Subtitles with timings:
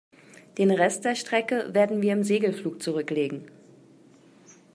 [0.57, 3.45] Den Rest der Strecke werden wir im Segelflug zurücklegen.